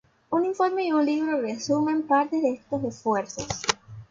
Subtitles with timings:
[0.31, 3.45] Un informe y un libro resumen parte de estos esfuerzos.